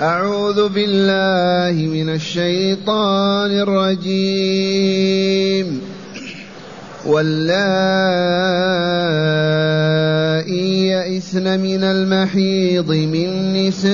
أعوذ 0.00 0.68
بالله 0.68 1.86
من 1.86 2.14
الشيطان 2.14 3.50
الرجيم. 3.50 5.16
واللائي 7.06 7.68
يئسن 10.88 11.60
من 11.60 11.84
المحيض 11.84 12.90
من 12.90 13.52
نسائكم 13.52 13.84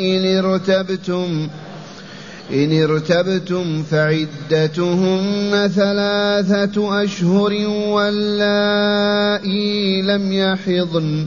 إن 0.00 0.44
ارتبتم 0.44 1.48
إن 2.52 2.82
ارتبتم 2.82 3.82
فعدتهن 3.82 5.70
ثلاثة 5.74 7.04
أشهر 7.04 7.52
واللائي 7.88 8.82
لم 10.02 10.32
يحضن. 10.32 11.26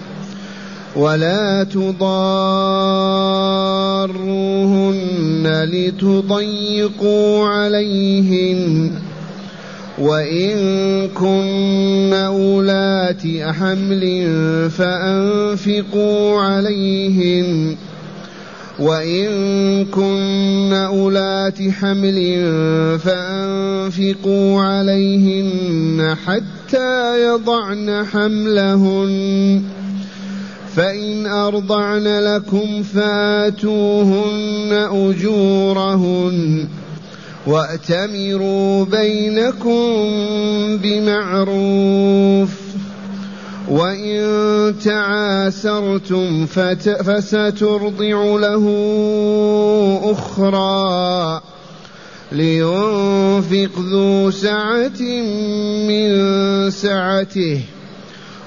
ولا 0.95 1.63
تضاروهن 1.63 2.01
لتضيقوا 5.63 7.47
عليهن. 7.47 8.91
وإن 9.99 11.07
كن 11.07 12.13
أولات 12.13 13.21
حمل 13.41 14.29
فأنفقوا 14.69 16.41
عليهن. 16.41 17.75
وإن 18.79 19.85
كن 19.85 20.73
أولات 20.73 21.69
حمل 21.69 22.49
فأنفقوا 22.99 24.61
عليهن 24.61 26.15
حتى 26.25 27.27
يضعن 27.27 28.05
حملهن. 28.05 29.61
فإن 30.75 31.25
أرضعن 31.25 32.07
لكم 32.07 32.83
فآتوهن 32.83 34.71
أجورهن 34.91 36.67
وأتمروا 37.47 38.85
بينكم 38.85 39.81
بمعروف 40.77 42.49
وإن 43.69 44.75
تعاسرتم 44.83 46.45
فسترضع 47.05 48.35
له 48.39 48.65
أخرى 50.03 51.41
لينفق 52.31 53.79
ذو 53.79 54.31
سعة 54.31 55.01
من 55.87 56.11
سعته 56.71 57.61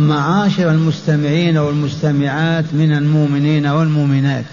معاشر 0.00 0.70
المستمعين 0.70 1.58
والمستمعات 1.58 2.64
من 2.72 2.92
المؤمنين 2.92 3.66
والمؤمنات. 3.66 4.44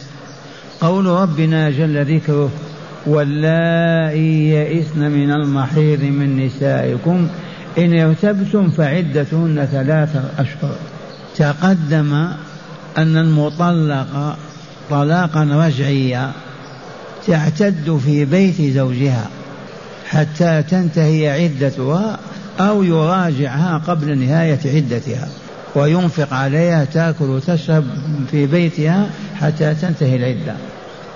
قول 0.81 1.05
ربنا 1.05 1.69
جل 1.69 2.15
ذكره 2.15 2.49
واللائي 3.05 4.49
يئسن 4.49 5.11
من 5.11 5.31
المحيض 5.31 6.03
من 6.03 6.45
نسائكم 6.45 7.27
إن 7.77 7.99
ارتبتم 7.99 8.69
فعدتهن 8.69 9.67
ثلاثة 9.71 10.23
أشهر. 10.37 10.75
تقدم 11.37 12.13
أن 12.97 13.17
المطلقة 13.17 14.37
طلاقا 14.89 15.43
رجعيا 15.43 16.31
تعتد 17.27 17.99
في 18.05 18.25
بيت 18.25 18.61
زوجها 18.61 19.29
حتى 20.09 20.63
تنتهي 20.69 21.29
عدتها 21.29 22.19
أو 22.59 22.83
يراجعها 22.83 23.77
قبل 23.77 24.17
نهاية 24.17 24.59
عدتها 24.65 25.27
وينفق 25.75 26.33
عليها 26.33 26.85
تأكل 26.85 27.25
وتشرب 27.25 27.85
في 28.31 28.45
بيتها 28.45 29.09
حتى 29.35 29.75
تنتهي 29.75 30.15
العدة. 30.15 30.55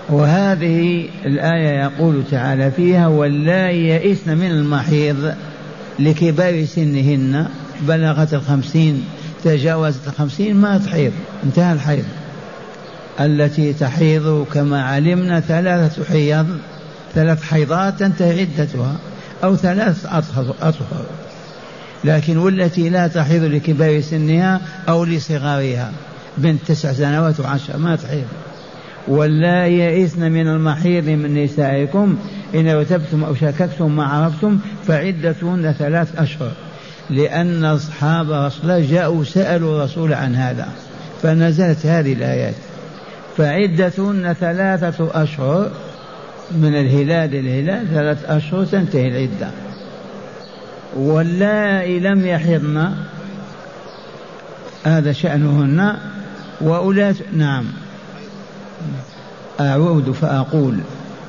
وهذه 0.10 1.10
الآية 1.26 1.84
يقول 1.84 2.24
تعالى 2.32 2.72
فيها 2.72 3.08
واللائي 3.08 3.88
يئسن 3.88 4.38
من 4.38 4.52
المحيض 4.52 5.34
لكبار 6.00 6.66
سنهن 6.66 7.48
بلغت 7.82 8.34
الخمسين 8.34 9.04
تجاوزت 9.44 10.08
الخمسين 10.08 10.56
ما 10.56 10.78
تحيض 10.78 11.12
انتهى 11.44 11.74
الحيض. 11.74 12.06
التي 13.20 13.74
تحيض 13.74 14.46
كما 14.54 14.84
علمنا 14.84 15.40
ثلاثة 15.40 16.04
حيض 16.04 16.48
ثلاث 17.16 17.44
حيضات 17.44 18.00
تنتهي 18.00 18.42
عدتها 18.42 18.96
أو 19.44 19.56
ثلاث 19.56 20.06
أطهر 20.06 21.06
لكن 22.04 22.38
والتي 22.38 22.90
لا 22.90 23.08
تحيض 23.08 23.44
لكبار 23.44 24.02
سنها 24.02 24.62
أو 24.90 25.04
لصغارها 25.04 25.92
بنت 26.38 26.60
تسع 26.68 26.94
سنوات 26.94 27.40
وعشر 27.40 27.78
ما 27.78 27.96
تحيض. 27.96 28.26
ولا 29.08 29.68
يئسن 29.68 30.32
من 30.32 30.48
المحيض 30.48 31.10
من 31.10 31.44
نسائكم 31.44 32.18
إن 32.56 32.68
ارتبتم 32.68 33.24
أو 33.24 33.36
شككتم 33.36 33.96
ما 33.96 34.04
عرفتم 34.04 34.60
فعدتهن 34.88 35.76
ثلاث 35.80 36.20
أشهر 36.20 36.52
لأن 37.10 37.66
أصحاب 37.66 38.32
رسول 38.32 38.62
الله 38.72 38.92
جاءوا 38.92 39.24
سألوا 39.24 39.78
الرسول 39.78 40.14
عن 40.14 40.36
هذا 40.36 40.68
فنزلت 41.22 41.86
هذه 41.86 42.14
الآيات. 42.14 42.56
فعدتهن 43.38 44.34
ثلاثة 44.34 45.24
أشهر 45.24 45.72
من 46.52 46.76
الهلال 46.76 47.36
الهلال 47.36 47.88
ثلاث 47.88 48.26
أشهر 48.26 48.66
تنتهي 48.66 49.08
العدة. 49.08 49.52
واللائي 50.96 52.00
لم 52.00 52.26
يحضن. 52.26 52.92
هذا 54.84 55.12
شأنهن. 55.12 55.98
وأولاة 56.62 57.16
نعم. 57.34 57.66
أعود 59.60 60.12
فأقول 60.12 60.80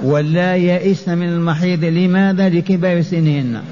ولا 0.02 0.56
يئسن 0.56 1.18
من 1.18 1.28
المحيض 1.28 1.84
لماذا؟ 1.84 2.48
لكبار 2.48 3.02
سنهن. 3.02 3.62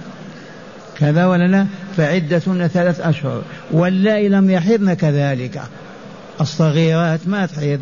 كذا 0.98 1.26
ولا 1.26 1.46
لا؟ 1.46 1.66
فعدتهن 1.96 2.68
ثلاث 2.68 3.00
أشهر. 3.00 3.42
واللائي 3.70 4.28
لم 4.28 4.50
يحضن 4.50 4.94
كذلك. 4.94 5.62
الصغيرات 6.40 7.20
ما 7.26 7.46
تحيض 7.46 7.80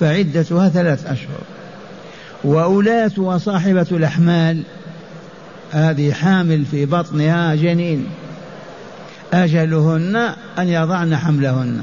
فعدتها 0.00 0.68
ثلاث 0.68 1.06
أشهر. 1.06 1.40
وأولاة 2.44 3.12
وصاحبة 3.16 3.86
الأحمال. 3.92 4.62
هذه 5.72 6.12
حامل 6.12 6.64
في 6.64 6.86
بطنها 6.86 7.54
جنين. 7.54 8.06
أجلهن 9.32 10.16
أن 10.58 10.68
يضعن 10.68 11.16
حملهن. 11.16 11.80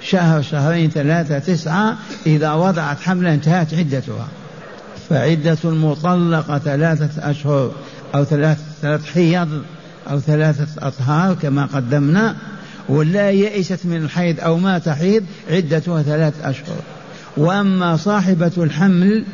شهر 0.00 0.42
شهرين 0.42 0.90
ثلاثة 0.90 1.38
تسعة 1.38 1.96
إذا 2.26 2.52
وضعت 2.52 3.00
حملا 3.00 3.34
انتهت 3.34 3.74
عدتها. 3.74 4.28
فعدة 5.10 5.58
المطلقة 5.64 6.58
ثلاثة 6.58 7.30
أشهر 7.30 7.72
أو 8.14 8.24
ثلاث 8.24 8.58
ثلاث 8.82 9.06
حيض 9.06 9.62
أو 10.10 10.20
ثلاثة 10.20 10.86
أطهار 10.86 11.34
كما 11.34 11.66
قدمنا 11.66 12.36
ولا 12.88 13.30
يئست 13.30 13.86
من 13.86 13.96
الحيض 13.96 14.40
أو 14.40 14.58
ما 14.58 14.78
تحيض 14.78 15.24
عدتها 15.50 16.02
ثلاث 16.02 16.34
أشهر. 16.44 16.80
وأما 17.36 17.96
صاحبة 17.96 18.52
الحمل 18.58 19.24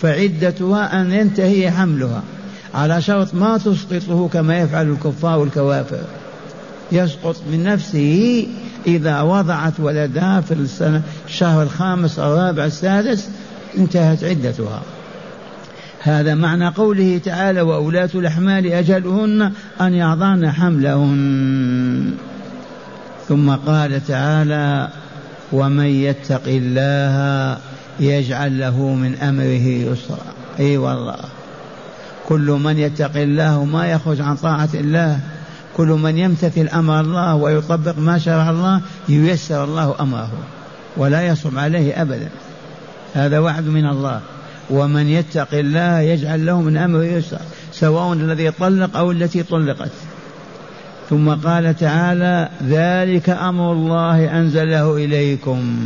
فعدتها 0.00 1.00
أن 1.00 1.12
ينتهي 1.12 1.70
حملها. 1.70 2.22
على 2.74 3.02
شرط 3.02 3.34
ما 3.34 3.58
تسقطه 3.58 4.28
كما 4.28 4.58
يفعل 4.58 4.90
الكفار 4.90 5.38
والكوافر. 5.38 6.00
يسقط 6.92 7.36
من 7.52 7.64
نفسه 7.64 8.46
إذا 8.86 9.20
وضعت 9.20 9.72
ولدها 9.78 10.40
في 10.40 10.54
السنة 10.54 11.02
الشهر 11.28 11.62
الخامس 11.62 12.18
الرابع 12.18 12.64
السادس 12.64 13.28
انتهت 13.78 14.24
عدتها. 14.24 14.82
هذا 16.02 16.34
معنى 16.34 16.68
قوله 16.68 17.20
تعالى 17.24 17.60
وأولاة 17.60 18.10
الأحمال 18.14 18.72
أجلهن 18.72 19.52
أن 19.80 19.94
يضعن 19.94 20.50
حملهن. 20.50 22.12
ثم 23.28 23.50
قال 23.50 24.06
تعالى 24.06 24.88
ومن 25.52 25.86
يتق 25.86 26.42
الله 26.46 27.58
يجعل 28.00 28.60
له 28.60 28.94
من 28.94 29.14
أمره 29.14 29.92
يسرا. 29.92 30.24
أي 30.60 30.76
والله. 30.76 31.39
كل 32.28 32.58
من 32.64 32.78
يتق 32.78 33.16
الله 33.16 33.64
ما 33.64 33.86
يخرج 33.86 34.20
عن 34.20 34.36
طاعة 34.36 34.68
الله. 34.74 35.20
كل 35.76 35.86
من 35.86 36.18
يمتثل 36.18 36.68
أمر 36.68 37.00
الله 37.00 37.34
ويطبق 37.34 37.98
ما 37.98 38.18
شرع 38.18 38.50
الله 38.50 38.80
ييسر 39.08 39.64
الله 39.64 39.94
أمره 40.00 40.30
ولا 40.96 41.26
يصعب 41.26 41.58
عليه 41.58 42.02
أبدا. 42.02 42.28
هذا 43.14 43.38
وعد 43.38 43.66
من 43.66 43.86
الله. 43.86 44.20
ومن 44.70 45.08
يتق 45.08 45.48
الله 45.52 46.00
يجعل 46.00 46.46
له 46.46 46.60
من 46.60 46.76
أمره 46.76 47.04
يسرا 47.04 47.40
سواء 47.72 48.12
الذي 48.12 48.50
طلق 48.50 48.96
أو 48.96 49.10
التي 49.10 49.42
طلقت. 49.42 49.90
ثم 51.10 51.30
قال 51.30 51.76
تعالى 51.76 52.48
ذلك 52.62 53.30
أمر 53.30 53.72
الله 53.72 54.38
أنزله 54.40 54.96
إليكم. 54.96 55.78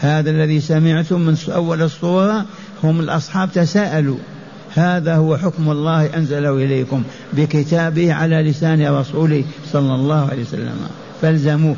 هذا 0.00 0.30
الذي 0.30 0.60
سمعتم 0.60 1.20
من 1.20 1.36
أول 1.48 1.82
الصورة 1.82 2.44
هم 2.84 3.00
الأصحاب 3.00 3.52
تساءلوا 3.52 4.18
هذا 4.74 5.16
هو 5.16 5.36
حكم 5.36 5.70
الله 5.70 6.16
أنزله 6.16 6.56
إليكم 6.56 7.02
بكتابه 7.32 8.12
على 8.12 8.50
لسان 8.50 8.86
رسوله 8.86 9.44
صلى 9.72 9.94
الله 9.94 10.28
عليه 10.30 10.42
وسلم. 10.42 10.76
فالزموه 11.22 11.76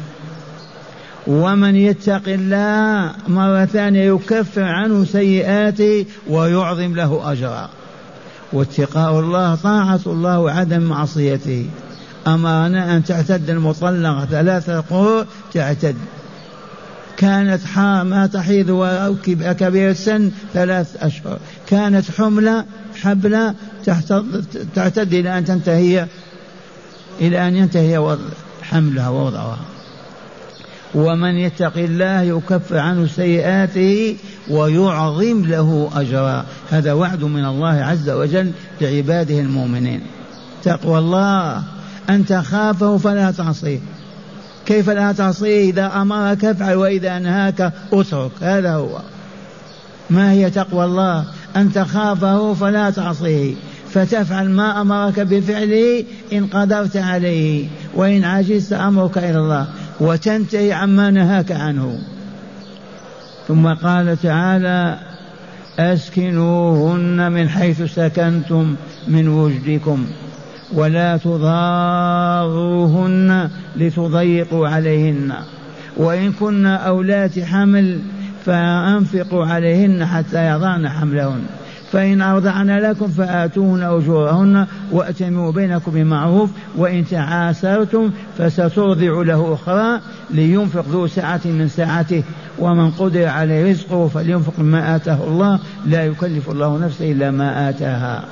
ومن 1.26 1.76
يتق 1.76 2.22
الله 2.26 3.10
مرة 3.28 3.64
ثانية 3.64 4.14
يكفر 4.14 4.62
عنه 4.62 5.04
سيئاته 5.04 6.06
ويعظم 6.28 6.94
له 6.94 7.32
أجرا. 7.32 7.68
واتقاء 8.52 9.20
الله 9.20 9.54
طاعة 9.54 10.00
الله 10.06 10.38
وعدم 10.38 10.82
معصيته. 10.82 11.66
أمرنا 12.26 12.96
أن 12.96 13.04
تعتد 13.04 13.50
المطلقة 13.50 14.24
ثلاثة 14.24 14.80
قروء 14.80 15.24
تعتد. 15.54 15.96
كانت 17.16 17.60
ما 17.78 18.28
تحيض 18.32 18.66
وكبير 18.70 19.90
السن 19.90 20.30
ثلاث 20.54 20.96
أشهر. 21.04 21.38
كانت 21.66 22.10
حملة 22.10 22.64
حبلة 23.02 23.54
تعتد 24.74 25.14
إلى 25.14 25.38
أن 25.38 25.44
تنتهي 25.44 26.06
إلى 27.20 27.48
أن 27.48 27.56
ينتهي 27.56 28.16
حملها 28.62 29.08
ووضعها. 29.08 29.58
ومن 30.94 31.34
يتق 31.34 31.76
الله 31.76 32.20
يكفر 32.20 32.78
عنه 32.78 33.06
سيئاته 33.06 34.16
ويعظم 34.50 35.44
له 35.44 35.90
أجرا. 35.94 36.44
هذا 36.70 36.92
وعد 36.92 37.24
من 37.24 37.44
الله 37.44 37.74
عز 37.74 38.10
وجل 38.10 38.52
لعباده 38.80 39.40
المؤمنين. 39.40 40.00
تقوى 40.62 40.98
الله. 40.98 41.62
أن 42.10 42.26
تخافه 42.26 42.96
فلا 42.98 43.30
تعصيه. 43.30 43.78
كيف 44.66 44.90
لا 44.90 45.12
تعصيه 45.12 45.70
إذا 45.70 45.86
أمرك 45.86 46.44
افعل 46.44 46.76
وإذا 46.76 47.16
أنهاك 47.16 47.72
أترك. 47.92 48.30
هذا 48.40 48.74
هو. 48.74 48.98
ما 50.10 50.32
هي 50.32 50.50
تقوى 50.50 50.84
الله؟ 50.84 51.24
أن 51.56 51.72
تخافه 51.72 52.54
فلا 52.54 52.90
تعصيه 52.90 53.54
فتفعل 53.90 54.48
ما 54.48 54.80
أمرك 54.80 55.20
بفعله 55.20 56.04
إن 56.32 56.46
قدرت 56.46 56.96
عليه. 56.96 57.66
وإن 57.94 58.24
عجزت 58.24 58.72
أمرك 58.72 59.18
إلى 59.18 59.38
الله. 59.38 59.66
وتنتهي 60.00 60.72
عما 60.72 61.10
نهاك 61.10 61.52
عنه. 61.52 61.98
ثم 63.48 63.74
قال 63.74 64.22
تعالى 64.22 64.98
أسكنوهن 65.78 67.32
من 67.32 67.48
حيث 67.48 67.82
سكنتم 67.82 68.76
من 69.08 69.28
وجدكم. 69.28 70.06
ولا 70.74 71.16
تضاروهن 71.16 72.50
لتضيقوا 73.76 74.68
عليهن. 74.68 75.32
وإن 75.96 76.32
كن 76.32 76.66
أولات 76.66 77.38
حمل 77.38 77.98
فأنفقوا 78.44 79.46
عليهن 79.46 80.06
حتى 80.06 80.46
يضعن 80.46 80.88
حملهن. 80.88 81.40
فإن 81.92 82.22
أرضعن 82.22 82.78
لكم 82.78 83.06
فآتوهن 83.06 83.82
أجورهن 83.82 84.66
وأتموا 84.92 85.52
بينكم 85.52 85.92
بمعروف 85.92 86.50
وإن 86.76 87.04
تعاسرتم 87.06 88.10
فسترضع 88.38 89.22
له 89.22 89.54
أخرى 89.54 90.00
لينفق 90.30 90.84
ذو 90.88 91.06
سعة 91.06 91.40
من 91.44 91.68
سعته. 91.68 92.22
ومن 92.58 92.90
قدر 92.90 93.26
عليه 93.26 93.70
رزقه 93.70 94.08
فلينفق 94.08 94.52
مما 94.58 94.96
آتاه 94.96 95.24
الله. 95.24 95.60
لا 95.86 96.04
يكلف 96.04 96.50
الله 96.50 96.78
نفسا 96.78 97.04
إلا 97.04 97.30
ما 97.30 97.68
آتاها. 97.68 98.24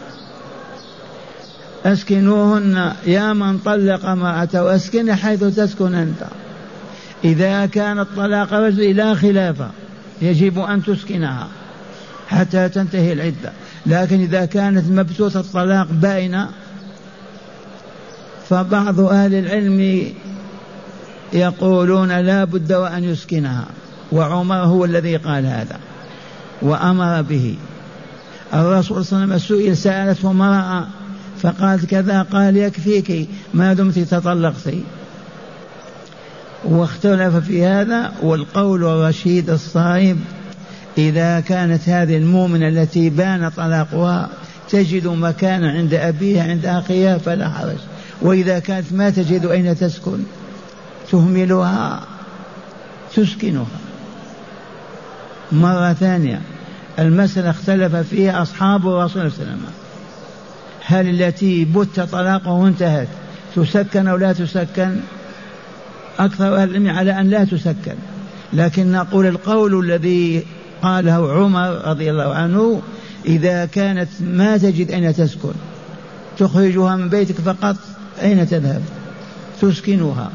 أسكنوهن 1.85 2.93
يا 3.07 3.33
من 3.33 3.59
طلق 3.59 4.05
امرأته 4.07 4.75
أسكن 4.75 5.15
حيث 5.15 5.45
تسكن 5.45 5.95
أنت. 5.95 6.25
إذا 7.25 7.67
كان 7.67 7.99
الطلاق 7.99 8.53
رجل 8.53 8.97
لا 8.97 9.15
خلافة 9.15 9.71
يجب 10.23 10.59
أن 10.59 10.83
تسكنها 10.83 11.49
حتى 12.29 12.69
تنتهي 12.69 13.13
العدة. 13.13 13.53
لكن 13.87 14.21
إذا 14.21 14.45
كانت 14.45 14.91
مبثوثة 14.91 15.41
الطلاق 15.41 15.87
بائنة 15.91 16.49
فبعض 18.49 19.01
أهل 19.01 19.35
العلم 19.35 20.13
يقولون 21.33 22.21
لا 22.21 22.45
بد 22.45 22.73
وأن 22.73 23.05
يسكنها. 23.05 23.67
وعمر 24.13 24.57
هو 24.57 24.85
الذي 24.85 25.17
قال 25.17 25.47
هذا 25.47 25.79
وأمر 26.63 27.23
به. 27.23 27.57
الرسول 28.55 29.05
صلى 29.05 29.17
الله 29.17 29.35
عليه 29.35 29.45
وسلم 29.45 29.59
سئل 29.59 29.77
سألته 29.77 30.31
امرأة 30.31 30.87
فقالت 31.43 31.85
كذا 31.85 32.23
قال 32.23 32.57
يكفيك 32.57 33.29
ما 33.55 33.73
دمت 33.73 33.99
تطلقت. 33.99 34.75
واختلف 36.65 37.37
في 37.37 37.65
هذا 37.65 38.13
والقول 38.23 38.85
الرشيد 38.85 39.51
الصائب 39.51 40.21
إذا 40.99 41.41
كانت 41.41 41.89
هذه 41.89 42.17
المؤمنة 42.17 42.69
التي 42.69 43.11
بان 43.11 43.49
طلاقها 43.49 44.29
تجد 44.71 45.07
مكانا 45.07 45.71
عند 45.71 45.95
أبيها 45.95 46.51
عند 46.51 46.67
أخيها 46.67 47.19
فلا 47.19 47.49
حرج. 47.49 47.79
وإذا 48.23 48.59
كانت 48.59 48.93
ما 48.93 49.11
تجد 49.11 49.47
أين 49.47 49.77
تسكن؟ 49.79 50.19
تهملها 51.11 52.01
تسكنها. 53.15 53.67
مرة 55.53 55.93
ثانية 55.93 56.41
المسألة 56.99 57.51
اختلف 57.51 57.97
فيها 57.97 58.43
أصحاب 58.43 58.89
الرسول 58.89 59.11
صلى 59.11 59.43
الله 59.43 59.51
عليه 59.51 59.53
وسلم. 59.53 59.84
هل 60.87 61.23
التي 61.23 61.65
بت 61.65 62.01
طلاقه 62.01 62.67
انتهت 62.69 63.09
تسكن 63.57 64.09
أو 64.09 64.17
لا 64.17 64.33
تسكن؟ 64.33 64.97
أكثر 66.19 66.57
أهل 66.57 66.71
العلم 66.71 66.91
على 66.91 67.21
أن 67.21 67.31
لا 67.31 67.45
تسكن. 67.45 67.95
لكن 68.53 68.93
نقول 68.93 69.27
القول 69.27 69.85
الذي 69.85 70.45
قاله 70.83 71.33
عمر 71.33 71.89
رضي 71.89 72.11
الله 72.11 72.35
عنه 72.35 72.83
إذا 73.27 73.65
كانت 73.65 74.09
ما 74.21 74.57
تجد 74.57 74.91
أين 74.91 75.15
تسكن. 75.15 75.53
تخرجها 76.39 76.97
من 76.97 77.09
بيتك 77.09 77.35
فقط 77.35 77.77
أين 78.23 78.49
تذهب؟ 78.49 78.83
تسكنها 79.61 80.31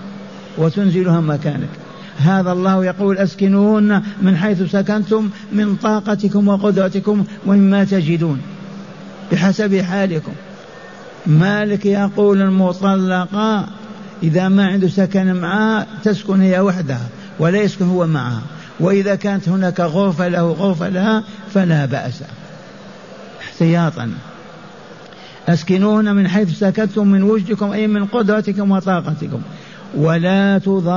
وتنزلها 0.57 1.19
مكانك. 1.19 1.69
هذا 2.17 2.51
الله 2.51 2.85
يقول 2.85 3.17
أسكنوهن 3.17 4.01
من 4.21 4.37
حيث 4.37 4.71
سكنتم 4.71 5.29
من 5.51 5.75
طاقتكم 5.75 6.47
وقدرتكم 6.47 7.23
ومما 7.45 7.83
تجدون. 7.83 8.41
بحسب 9.31 9.81
حالكم. 9.81 10.31
مالك 11.27 11.85
يقول 11.85 12.41
المطلقة 12.41 13.67
إذا 14.23 14.49
ما 14.49 14.67
عنده 14.67 14.87
سكن 14.87 15.33
معها 15.33 15.87
تسكن 16.03 16.41
هي 16.41 16.59
وحدها 16.59 17.07
ولا 17.39 17.61
يسكن 17.61 17.85
هو 17.85 18.07
معها 18.07 18.41
وإذا 18.79 19.15
كانت 19.15 19.49
هناك 19.49 19.79
غرفة 19.79 20.27
له 20.27 20.51
غرفة 20.51 20.89
لها 20.89 21.23
فلا 21.53 21.85
بأس. 21.85 22.23
احتياطا. 23.41 24.11
أسكنوهن 25.47 26.15
من 26.15 26.27
حيث 26.27 26.59
سكنتم 26.59 27.07
من 27.07 27.23
وجدكم 27.23 27.71
أي 27.71 27.87
من 27.87 28.05
قدرتكم 28.05 28.71
وطاقتكم. 28.71 29.41
ولا 29.97 30.57
تضاروهن 30.57 30.89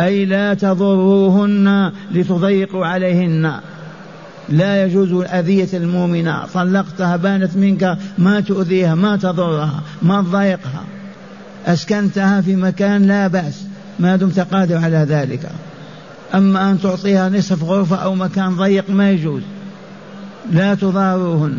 أي 0.00 0.24
لا 0.24 0.54
تضروهن 0.54 1.92
لتضيقوا 2.12 2.86
عليهن. 2.86 3.60
لا 4.48 4.84
يجوز 4.84 5.12
أذية 5.12 5.68
المؤمنة. 5.74 6.46
طلقتها 6.54 7.16
بانت 7.16 7.56
منك 7.56 7.98
ما 8.18 8.40
تؤذيها 8.40 8.94
ما 8.94 9.16
تضرها 9.16 9.82
ما 10.02 10.22
تضايقها. 10.22 10.84
أسكنتها 11.66 12.40
في 12.40 12.56
مكان 12.56 13.06
لا 13.06 13.26
بأس. 13.26 13.64
ما 13.98 14.16
دمت 14.16 14.40
قادر 14.40 14.76
على 14.76 15.06
ذلك. 15.08 15.50
أما 16.34 16.70
أن 16.70 16.80
تعطيها 16.80 17.28
نصف 17.28 17.64
غرفة 17.64 17.96
أو 17.96 18.14
مكان 18.14 18.56
ضيق 18.56 18.90
ما 18.90 19.10
يجوز. 19.10 19.42
لا 20.52 20.74
تضاروهن 20.74 21.58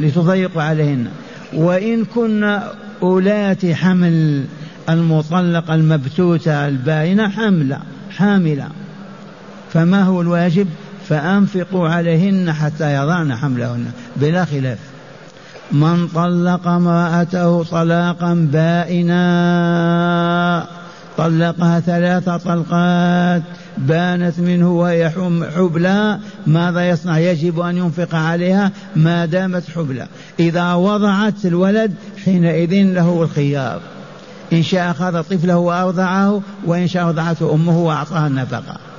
لتضيقوا 0.00 0.62
عليهن. 0.62 1.06
وإن 1.52 2.04
كن 2.04 2.58
أولات 3.02 3.66
حمل 3.66 4.44
المطلقة 4.88 5.74
المبتوتة 5.74 6.68
الباينة 6.68 7.28
حملة 7.28 7.78
حاملة. 8.10 8.68
فما 9.72 10.02
هو 10.02 10.20
الواجب؟ 10.20 10.66
فأنفقوا 11.10 11.88
عليهن 11.88 12.52
حتى 12.52 12.94
يضعن 12.94 13.36
حملهن. 13.36 13.86
بلا 14.16 14.44
خلاف. 14.44 14.78
من 15.72 16.08
طلق 16.08 16.68
امرأته 16.68 17.64
طلاقا 17.64 18.48
بائنا 18.52 19.20
طلقها 21.18 21.80
ثلاث 21.80 22.24
طلقات 22.24 23.42
بانت 23.78 24.40
منه 24.40 24.72
وهي 24.72 25.10
حبلى 25.56 26.18
ماذا 26.46 26.88
يصنع؟ 26.88 27.18
يجب 27.18 27.60
أن 27.60 27.76
ينفق 27.76 28.14
عليها 28.14 28.72
ما 28.96 29.26
دامت 29.26 29.70
حبلى. 29.70 30.06
إذا 30.40 30.74
وضعت 30.74 31.44
الولد 31.44 31.94
حينئذ 32.24 32.74
له 32.74 33.22
الخيار. 33.22 33.80
إن 34.52 34.62
شاء 34.62 34.90
أخذ 34.90 35.22
طفله 35.22 35.56
وأرضعه 35.56 36.42
وإن 36.66 36.88
شاء 36.88 37.08
وضعته 37.08 37.54
أمه 37.54 37.78
وأعطاها 37.78 38.26
النفقة. 38.26 38.89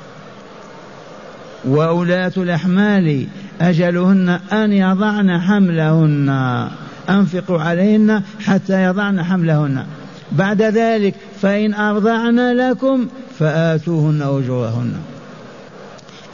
وأولاة 1.65 2.31
الأحمال 2.37 3.27
أجلهن 3.61 4.39
أن 4.51 4.73
يضعن 4.73 5.39
حملهن. 5.39 6.67
أنفقوا 7.09 7.61
عليهن 7.61 8.21
حتى 8.45 8.83
يضعن 8.83 9.23
حملهن. 9.23 9.85
بعد 10.31 10.61
ذلك 10.61 11.15
فإن 11.41 11.73
أرضعن 11.73 12.57
لكم 12.57 13.07
فآتوهن 13.39 14.21
أجورهن. 14.21 14.93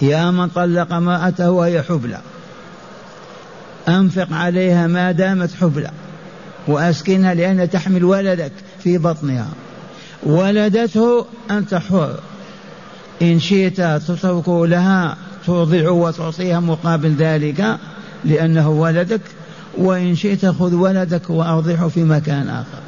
يا 0.02 0.32
من 0.32 0.48
طلق 0.48 0.94
امرأته 0.94 1.52
وهي 1.52 1.82
حبلى. 1.82 2.20
أنفق 3.88 4.28
عليها 4.32 4.88
ما 4.88 5.12
دامت 5.12 5.54
حبلى. 5.62 5.92
وأسكنها 6.68 7.34
لأن 7.34 7.70
تحمل 7.70 8.04
ولدك 8.04 8.52
في 8.84 8.98
بطنها. 8.98 9.48
ولدته 10.24 11.26
أنت 11.52 11.76
حر. 11.76 12.20
إن 13.22 13.40
شئت 13.40 13.82
تتركه 13.82 14.68
لها 14.68 15.18
ترضع 15.48 15.90
وتعطيها 15.90 16.60
مقابل 16.60 17.16
ذلك 17.16 17.78
لأنه 18.26 18.70
ولدك 18.70 19.22
وإن 19.78 20.16
شئت 20.16 20.46
خذ 20.46 20.74
ولدك 20.74 21.30
وأرضعه 21.30 21.88
في 21.88 22.04
مكان 22.04 22.50
آخر. 22.50 22.80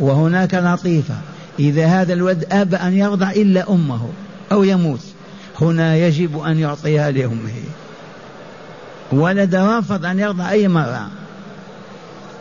وهناك 0.00 0.54
لطيفة 0.54 1.14
إذا 1.58 1.86
هذا 1.86 2.12
الولد 2.12 2.46
أبى 2.52 2.76
أن 2.76 2.96
يرضع 2.96 3.30
إلا 3.30 3.70
أمه 3.70 4.08
أو 4.52 4.64
يموت 4.64 5.00
هنا 5.60 5.96
يجب 5.96 6.38
أن 6.38 6.58
يعطيها 6.58 7.10
لأمه. 7.10 7.52
ولد 9.12 9.54
رفض 9.54 10.04
أن 10.04 10.18
يرضع 10.18 10.50
أي 10.50 10.68
مرة 10.68 11.08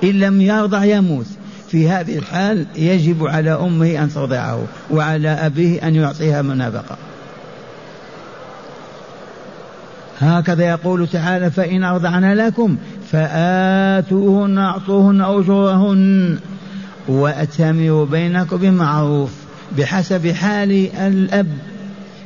إن 0.03 0.09
لم 0.09 0.41
يرضع 0.41 0.83
يموت. 0.83 1.25
في 1.69 1.89
هذه 1.89 2.17
الحال 2.17 2.65
يجب 2.75 3.27
على 3.27 3.51
أمه 3.51 4.03
أن 4.03 4.09
ترضعه 4.09 4.63
وعلى 4.91 5.29
أبيه 5.29 5.87
أن 5.87 5.95
يعطيها 5.95 6.41
منابقة. 6.41 6.97
هكذا 10.19 10.69
يقول 10.69 11.07
تعالى 11.07 11.51
فإن 11.51 11.83
أرضعن 11.83 12.33
لكم 12.33 12.77
فآتوهن 13.11 14.57
أعطوهن 14.57 15.21
أجورهن 15.21 16.37
وأتمروا 17.07 18.05
بينكم 18.05 18.57
بمعروف 18.57 19.31
بحسب 19.77 20.31
حال 20.31 20.89
الأب. 20.97 21.47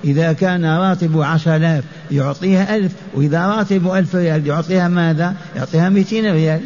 إذا 0.03 0.33
كان 0.33 0.65
راتب 0.65 1.21
عشر 1.21 1.55
آلاف 1.55 1.83
يعطيها 2.11 2.75
ألف 2.75 2.91
وإذا 3.13 3.47
راتب 3.47 3.91
ألف 3.91 4.15
ريال 4.15 4.47
يعطيها 4.47 4.87
ماذا؟ 4.87 5.33
يعطيها 5.55 5.89
مئتين 5.89 6.31
ريال. 6.31 6.61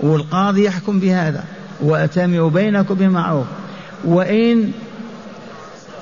والقاضي 0.00 0.64
يحكم 0.64 1.00
بهذا. 1.00 1.44
وأتمروا 1.80 2.50
بينكم 2.50 2.94
بمعروف. 2.94 3.46
وإن 4.04 4.70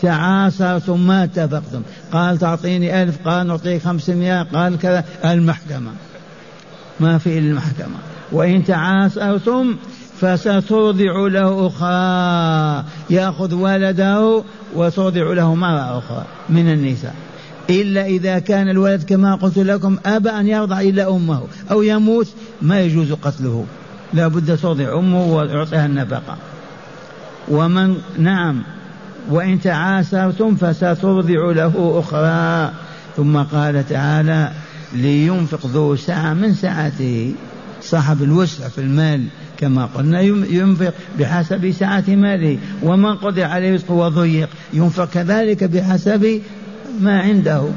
تعاصرتم 0.03 1.07
ما 1.07 1.25
اتفقتم. 1.25 1.83
قال 2.13 2.39
تعطيني 2.39 3.03
ألف 3.03 3.29
قال 3.29 3.47
نعطيك 3.47 3.83
خمسمائة 3.83 4.43
قال 4.43 4.79
كذا. 4.79 5.05
المحكمة. 5.25 5.91
ما 7.01 7.19
في 7.19 7.39
إلا 7.39 7.51
المحكمة. 7.51 7.97
وإن 8.33 8.65
تعاصرتم 8.65 9.77
فسترضع 10.21 11.27
له 11.27 11.67
أخرى. 11.67 12.85
يأخذ 13.11 13.55
ولده 13.55 14.43
وترضع 14.75 15.33
له 15.33 15.55
مرة 15.55 15.99
أخرى 15.99 16.25
من 16.49 16.73
النساء. 16.73 17.15
إلا 17.71 18.07
إذا 18.07 18.39
كان 18.39 18.69
الولد 18.69 19.03
كما 19.03 19.35
قلت 19.35 19.59
لكم 19.59 19.97
أبى 20.07 20.31
أن 20.31 20.47
يرضع 20.47 20.81
إلا 20.81 21.11
أمه 21.11 21.43
أو 21.71 21.83
يموت 21.83 22.29
ما 22.63 22.81
يجوز 22.81 23.13
قتله. 23.13 23.65
لا 24.17 24.29
بد 24.29 24.59
ترضع 24.59 24.99
أمه 24.99 25.27
ويعطيها 25.27 25.87
النفقة. 25.87 26.37
ومن 27.49 27.97
نعم. 28.19 28.63
وإن 29.31 29.61
تعاسرتم 29.61 30.57
فسترضع 30.57 31.53
له 31.53 32.03
أخرى. 32.05 32.73
ثم 33.17 33.37
قال 33.37 33.89
تعالى 33.89 34.51
لينفق 34.93 35.67
ذو 35.67 35.97
سعة 35.97 36.35
من 36.35 36.55
سعته 36.55 37.35
صاحب 37.83 38.23
الوسع 38.23 38.69
في 38.69 38.79
المال 38.79 39.25
كما 39.59 39.87
قلنا 39.87 40.21
ينفق 40.21 40.95
بحسب 41.19 41.73
سعة 41.79 42.05
ماله. 42.09 42.59
ومن 42.83 43.15
قضي 43.15 43.45
عليه 43.45 43.75
رزقه 43.75 43.95
وضيق 43.95 44.49
ينفق 44.73 45.11
كذلك 45.11 45.65
بحسب 45.65 46.41
ما 47.01 47.21
عنده. 47.21 47.69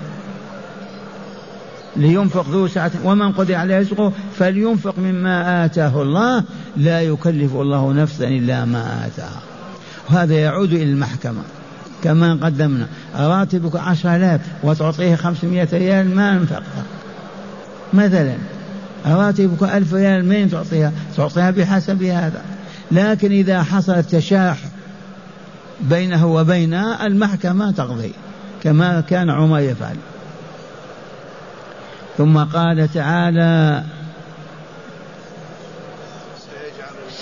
لينفق 1.95 2.45
ذو 2.49 2.67
سعة 2.67 2.91
ومن 3.03 3.31
قضي 3.31 3.55
عليه 3.55 3.79
رزقه 3.79 4.11
فلينفق 4.37 4.99
مما 4.99 5.65
آتاه 5.65 6.01
الله. 6.01 6.43
لا 6.77 7.01
يكلف 7.01 7.55
الله 7.55 7.93
نفسا 7.93 8.27
إلا 8.27 8.65
ما 8.65 9.05
آتاها. 9.07 9.41
وهذا 10.09 10.33
يعود 10.35 10.73
إلى 10.73 10.83
المحكمة. 10.83 11.41
كما 12.03 12.33
قدمنا 12.33 12.87
راتبك 13.15 13.75
عشر 13.75 14.15
آلاف 14.15 14.41
وتعطيه 14.63 15.15
خمسمائة 15.15 15.67
ريال 15.73 16.15
ما 16.15 16.31
أنفقها. 16.31 16.83
مثلا 17.93 18.35
راتبك 19.05 19.63
ألف 19.63 19.93
ريال 19.93 20.25
من 20.25 20.49
تعطيها؟ 20.49 20.91
تعطيها 21.17 21.51
بحسب 21.51 22.03
هذا. 22.03 22.41
لكن 22.91 23.31
إذا 23.31 23.63
حصل 23.63 24.03
تشاح 24.03 24.57
بينه 25.81 26.25
وبينها 26.25 27.05
المحكمة 27.05 27.71
تقضي 27.71 28.11
كما 28.63 29.01
كان 29.01 29.29
عمر 29.29 29.59
يفعل. 29.59 29.95
ثم 32.19 32.37
قال 32.37 32.93
تعالى 32.93 33.83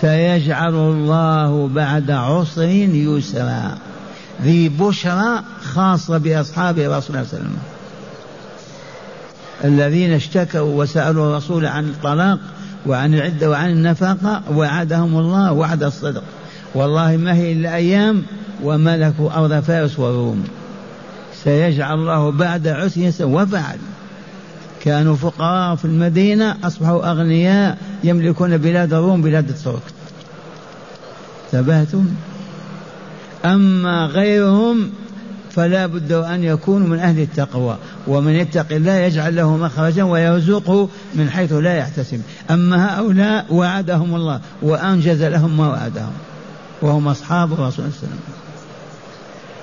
سيجعل 0.01 0.73
الله 0.73 1.67
بعد 1.67 2.11
عسر 2.11 2.63
يسرا. 2.63 3.77
ذي 4.41 4.69
بشرى 4.69 5.43
خاصة 5.73 6.17
بأصحاب 6.17 6.77
رسول 6.77 6.87
الله 6.89 6.99
صلى 6.99 7.13
الله 7.13 7.17
عليه 7.17 7.27
وسلم. 7.27 7.57
الذين 9.63 10.13
اشتكوا 10.13 10.81
وسألوا 10.81 11.29
الرسول 11.29 11.65
عن 11.65 11.85
الطلاق 11.85 12.39
وعن 12.85 13.13
العدة 13.13 13.49
وعن 13.49 13.69
النفقة 13.69 14.41
وعدهم 14.51 15.17
الله 15.17 15.51
وعد 15.53 15.83
الصدق. 15.83 16.23
والله 16.75 17.17
ما 17.17 17.33
هي 17.33 17.51
إلا 17.51 17.75
أيام 17.75 18.23
وملكوا 18.63 19.31
أرض 19.31 19.59
فارس 19.59 19.99
وروم. 19.99 20.47
سيجعل 21.43 21.93
الله 21.93 22.31
بعد 22.31 22.67
عسر 22.67 23.25
وفعل 23.25 23.77
كانوا 24.84 25.15
فقراء 25.15 25.75
في 25.75 25.86
المدينة 25.86 26.55
أصبحوا 26.63 27.12
أغنياء 27.12 27.77
يملكون 28.03 28.57
بلاد 28.57 28.93
الروم 28.93 29.22
بلاد 29.22 29.50
الترك 29.50 29.81
انتبهتم؟ 31.53 32.07
أما 33.46 34.05
غيرهم 34.05 34.89
فلا 35.51 35.86
بد 35.86 36.12
أن 36.12 36.43
يكونوا 36.43 36.88
من 36.88 37.00
أهل 37.00 37.19
التقوى 37.19 37.77
ومن 38.07 38.31
يتق 38.31 38.65
الله 38.72 38.93
يجعل 38.93 39.36
له 39.36 39.57
مخرجا 39.57 40.03
ويرزقه 40.03 40.89
من 41.15 41.29
حيث 41.29 41.53
لا 41.53 41.77
يحتسب. 41.77 42.22
أما 42.51 43.00
هؤلاء 43.00 43.46
وعدهم 43.53 44.15
الله 44.15 44.41
وأنجز 44.62 45.24
لهم 45.24 45.57
ما 45.57 45.67
وعدهم 45.67 46.13
وهم 46.81 47.07
أصحاب 47.07 47.53
الرسول 47.53 47.72
صلى 47.72 47.86
الله 47.86 47.98
عليه 47.98 48.07
وسلم. 48.07 48.19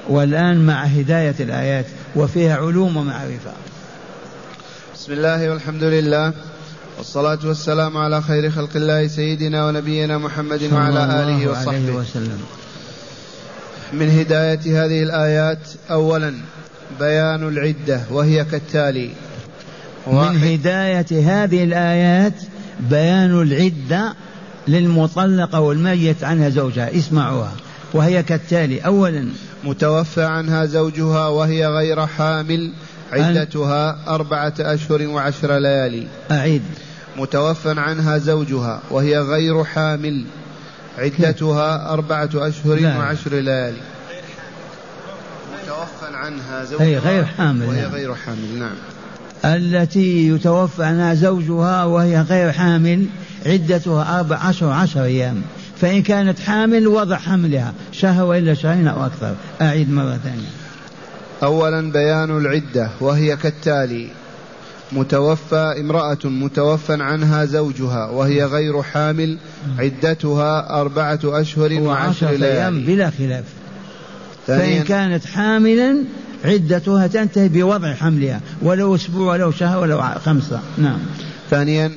والآن 0.09 0.67
مع 0.67 0.83
هداية 0.83 1.35
الآيات 1.41 1.87
وفيها 2.17 2.57
علوم 2.57 2.97
ومعرفة. 2.97 3.51
بسم 5.05 5.13
الله 5.13 5.51
والحمد 5.51 5.83
لله 5.85 6.33
والصلاة 6.99 7.39
والسلام 7.45 7.97
على 7.97 8.23
خير 8.23 8.51
خلق 8.51 8.69
الله 8.77 9.07
سيدنا 9.07 9.67
ونبينا 9.67 10.19
محمد 10.19 10.73
وعلى 10.73 11.05
آله 11.05 11.51
وصحبه. 11.51 11.93
وسلم. 11.93 12.41
من 13.93 14.19
هداية 14.19 14.85
هذه 14.85 15.03
الآيات 15.03 15.59
أولا 15.91 16.35
بيان 17.01 17.49
العدة 17.49 18.01
وهي 18.11 18.45
كالتالي. 18.45 19.11
من 20.07 20.37
هداية 20.37 21.07
هذه 21.11 21.65
الآيات 21.65 22.35
بيان 22.81 23.43
العدة 23.43 24.15
للمطلقة 24.69 25.61
والميت 25.61 26.25
عنها 26.25 26.49
زوجها. 26.49 26.99
اسمعوها. 26.99 27.53
وهي 27.95 28.23
كالتالي. 28.23 28.81
أولا 28.81 29.29
متوفى 29.65 30.23
عنها 30.23 30.65
زوجها 30.65 31.29
وهي 31.29 31.67
غير 31.67 32.07
حامل 32.07 32.73
عدتها 33.23 33.97
أربعة 34.09 34.55
أشهر 34.61 35.07
وعشر 35.07 35.59
ليالي. 35.59 36.07
أعيد. 36.31 36.63
متوفى 37.17 37.75
عنها 37.81 38.19
زوجها 38.19 38.81
وهي 38.91 39.19
غير 39.19 39.65
حامل. 39.65 40.25
عدتها 40.99 41.93
أربعة 41.93 42.31
أشهر 42.35 42.75
لا. 42.75 42.99
وعشر 42.99 43.31
ليالي. 43.35 43.81
متوفى 45.63 46.17
عنها 46.17 46.65
زوجها 46.65 46.87
أي 46.87 46.99
غير 46.99 47.25
حامل. 47.25 47.67
وهي 47.67 47.83
نعم. 47.83 47.93
غير 47.93 48.15
حامل 48.15 48.59
نعم. 48.59 48.77
التي 49.45 50.29
يتوفى 50.29 50.85
عنها 50.85 51.15
زوجها 51.15 51.85
وهي 51.85 52.21
غير 52.21 52.53
حامل 52.53 53.07
عدتها 53.47 54.21
أربع 54.21 54.37
عشر 54.37 54.71
عشر 54.71 55.05
أيام. 55.05 55.43
فإن 55.81 56.03
كانت 56.03 56.39
حامل 56.39 56.87
وضع 56.87 57.17
حملها. 57.17 57.73
شهر 57.93 58.25
وإلا 58.25 58.55
شهرين 58.55 58.89
أو 58.89 59.07
أكثر. 59.07 59.35
أعيد 59.61 59.91
مرة 59.91 60.19
ثانية. 60.25 60.64
أولا 61.45 61.93
بيان 61.93 62.39
العدة 62.39 62.89
وهي 63.01 63.37
كالتالي 63.37 64.09
متوفى 64.93 65.75
امرأة 65.81 66.19
متوفى 66.25 67.03
عنها 67.03 67.45
زوجها 67.45 68.07
وهي 68.07 68.45
غير 68.45 68.83
حامل 68.83 69.39
عدتها 69.79 70.81
أربعة 70.81 71.21
أشهر 71.25 71.73
وعشر 71.73 72.31
ليالي. 72.31 72.81
بلا 72.87 73.11
خلاف. 73.11 73.45
فإن 74.47 74.83
كانت 74.83 75.27
حاملا 75.27 76.05
عدتها 76.45 77.07
تنتهي 77.07 77.49
بوضع 77.49 77.95
حملها 77.95 78.41
ولو 78.63 78.95
أسبوع 78.95 79.33
ولو 79.33 79.51
شهر 79.51 79.79
ولو 79.79 80.03
خمسة. 80.25 80.61
نعم. 80.79 80.99
ثانيا 81.51 81.91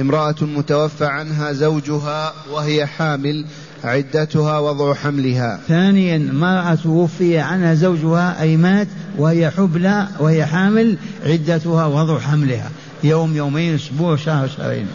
امرأة 0.00 0.34
متوفى 0.40 1.04
عنها 1.04 1.52
زوجها 1.52 2.32
وهي 2.50 2.86
حامل 2.86 3.44
عدتها 3.84 4.58
وضع 4.58 4.94
حملها. 4.94 5.60
ثانيا 5.68 6.16
امرأة 6.16 6.74
توفي 6.74 7.38
عنها 7.38 7.74
زوجها 7.74 8.42
أي 8.42 8.56
مات 8.56 8.88
وهي 9.18 9.50
حبلى 9.50 10.06
وهي 10.20 10.46
حامل 10.46 10.96
عدتها 11.26 11.86
وضع 11.86 12.18
حملها. 12.18 12.70
يوم 13.04 13.36
يومين 13.36 13.74
أسبوع 13.74 14.16
شهر 14.16 14.48
شهرين. 14.48 14.86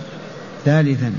ثالثا. 0.66 1.12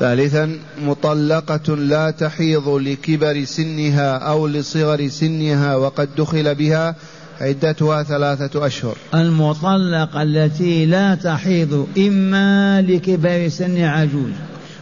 ثالثا 0.00 0.58
مطلقة 0.82 1.76
لا 1.76 2.10
تحيض 2.10 2.68
لكبر 2.68 3.44
سنها 3.44 4.18
أو 4.18 4.46
لصغر 4.46 5.08
سنها 5.08 5.76
وقد 5.76 6.08
دخل 6.18 6.54
بها 6.54 6.94
عدتها 7.40 8.02
ثلاثة 8.02 8.66
أشهر. 8.66 8.96
المطلقة 9.14 10.22
التي 10.22 10.86
لا 10.86 11.14
تحيض 11.14 11.86
إما 11.98 12.82
لكبر 12.82 13.48
سن 13.48 13.80
عجوز. 13.80 14.32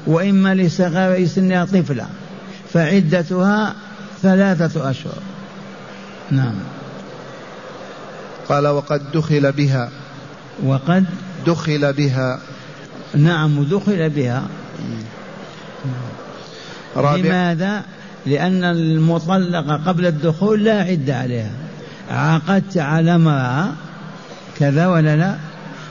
وإما 0.06 0.54
لصغر 0.54 1.26
سنها 1.26 1.64
طفلة 1.64 2.06
فعدتها 2.72 3.74
ثلاثة 4.22 4.90
أشهر. 4.90 5.18
نعم. 6.30 6.54
قال 8.48 8.66
وقد 8.66 9.02
دخل 9.14 9.52
بها. 9.52 9.88
وقد 10.64 11.04
دخل 11.46 11.92
بها. 11.92 12.40
نعم 13.14 13.64
دخل 13.64 14.10
بها. 14.10 14.42
رابع. 16.96 17.16
لماذا؟ 17.16 17.82
لأن 18.26 18.64
المطلقة 18.64 19.76
قبل 19.86 20.06
الدخول 20.06 20.64
لا 20.64 20.82
عدة 20.82 21.16
عليها. 21.16 21.50
عقدت 22.10 22.78
على 22.78 23.14
امرأة 23.14 23.68
كذا 24.58 24.86
ولا 24.86 25.16
لا؟ 25.16 25.36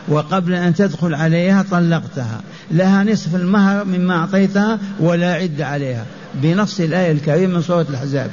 وقبل 0.07 0.53
أن 0.53 0.73
تدخل 0.73 1.15
عليها 1.15 1.65
طلقتها. 1.71 2.41
لها 2.71 3.03
نصف 3.03 3.35
المهر 3.35 3.85
مما 3.85 4.15
أعطيتها 4.15 4.79
ولا 4.99 5.33
عدة 5.33 5.67
عليها 5.67 6.05
بنص 6.33 6.79
الآية 6.79 7.11
الكريمة 7.11 7.55
من 7.55 7.61
سورة 7.61 7.85
الأحزاب. 7.89 8.31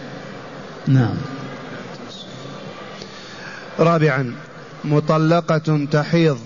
نعم. 0.86 1.14
رابعا 3.78 4.34
مطلقة 4.84 5.86
تحيض 5.92 6.38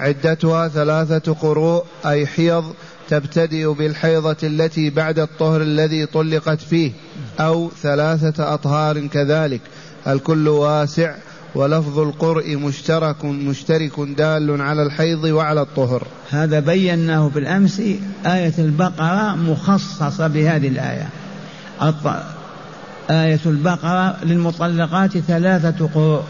عدتها 0.00 0.68
ثلاثة 0.68 1.32
قروء 1.32 1.84
أي 2.06 2.26
حيض 2.26 2.74
تبتدئ 3.08 3.72
بالحيضة 3.72 4.36
التي 4.42 4.90
بعد 4.90 5.18
الطهر 5.18 5.62
الذي 5.62 6.06
طلقت 6.06 6.60
فيه 6.60 6.92
أو 7.40 7.70
ثلاثة 7.82 8.54
أطهار 8.54 9.06
كذلك 9.06 9.60
الكل 10.06 10.48
واسع 10.48 11.14
ولفظ 11.54 11.98
القرء 11.98 12.56
مشترك 12.56 13.24
مشترك 13.24 14.00
دال 14.00 14.62
على 14.62 14.82
الحيض 14.82 15.24
وعلى 15.24 15.60
الطهر. 15.62 16.06
هذا 16.30 16.60
بيناه 16.60 17.30
بالأمس 17.34 17.82
آية 18.26 18.54
البقرة 18.58 19.34
مخصصة 19.34 20.26
بهذه 20.26 20.68
الآية. 20.68 21.08
آية 23.10 23.40
البقرة 23.46 24.16
للمطلقات 24.24 25.18
ثلاثة 25.18 25.88
قروء 25.94 26.22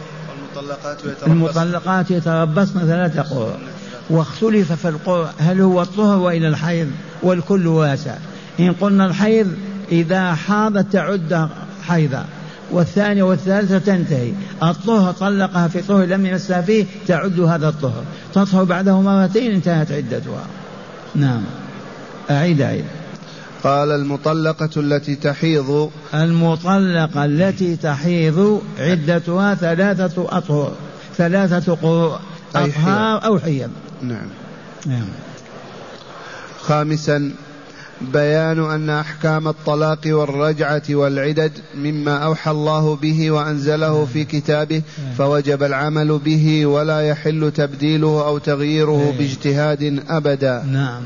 المطلقات 0.56 0.98
يتربصن. 1.04 1.32
المطلقات 1.32 2.10
يتربصن 2.10 2.80
ثلاثة 2.80 3.22
قروء 3.22 3.56
واختلف 4.10 4.72
في 4.72 4.88
القرء 4.88 5.28
هل 5.38 5.60
هو 5.60 5.82
الطهر 5.82 6.18
وإلى 6.18 6.48
الحيض 6.48 6.90
والكل 7.22 7.66
واسع. 7.66 8.14
إن 8.60 8.72
قلنا 8.72 9.06
الحيض 9.06 9.52
إذا 9.92 10.34
حاضت 10.34 10.92
تعد 10.92 11.48
حيضا. 11.88 12.24
والثانية 12.72 13.22
والثالثة 13.22 13.78
تنتهي. 13.78 14.32
الطهر 14.62 15.12
طلقها 15.12 15.68
في 15.68 15.82
طهر 15.82 16.04
لم 16.04 16.26
يمسها 16.26 16.60
فيه 16.60 16.84
تعد 17.06 17.40
هذا 17.40 17.68
الطهر. 17.68 18.04
تطهر 18.34 18.64
بعده 18.64 19.00
مرتين 19.00 19.52
انتهت 19.52 19.92
عدتها. 19.92 20.46
نعم. 21.14 21.42
أعيد 22.30 22.60
أعيد. 22.60 22.84
قال 23.64 23.90
المطلقة 23.90 24.70
التي 24.76 25.14
تحيض. 25.14 25.90
المطلقة 26.14 27.24
التي 27.24 27.76
تحيض 27.76 28.62
عدتها 28.78 29.54
ثلاثة 29.54 30.26
أطهر 30.28 30.72
ثلاثة 31.16 31.74
قروء 31.74 32.18
أطهار 32.54 33.24
أو 33.24 33.38
حيض. 33.38 33.70
نعم. 34.02 34.28
نعم. 34.86 35.08
خامسا 36.60 37.32
بيان 38.12 38.70
أن 38.70 38.90
أحكام 38.90 39.48
الطلاق 39.48 40.00
والرجعة 40.06 40.82
والعدد 40.90 41.52
مما 41.74 42.16
أوحى 42.16 42.50
الله 42.50 42.96
به 42.96 43.30
وأنزله 43.30 44.04
في 44.04 44.24
كتابه 44.24 44.82
فوجب 45.18 45.62
العمل 45.62 46.18
به 46.18 46.66
ولا 46.66 47.00
يحل 47.00 47.52
تبديله 47.56 48.26
أو 48.26 48.38
تغييره 48.38 49.00
إيه. 49.00 49.18
باجتهاد 49.18 50.02
أبدا. 50.08 50.64
نعم. 50.72 51.02